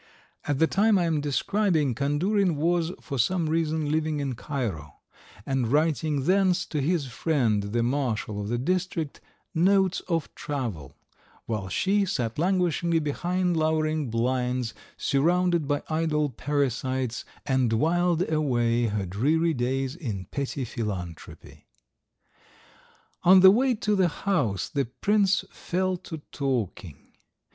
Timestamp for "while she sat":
11.45-12.39